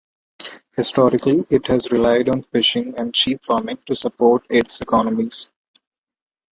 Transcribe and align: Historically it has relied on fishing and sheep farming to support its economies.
Historically 0.75 1.45
it 1.51 1.67
has 1.67 1.91
relied 1.91 2.27
on 2.27 2.41
fishing 2.41 2.95
and 2.99 3.15
sheep 3.15 3.45
farming 3.45 3.77
to 3.85 3.95
support 3.95 4.43
its 4.49 4.81
economies. 4.81 5.49